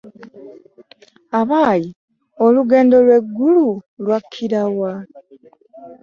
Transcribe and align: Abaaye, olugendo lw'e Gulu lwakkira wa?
Abaaye, 1.39 1.89
olugendo 2.45 2.95
lw'e 3.05 3.19
Gulu 3.35 3.67
lwakkira 4.03 4.63
wa? 4.77 4.91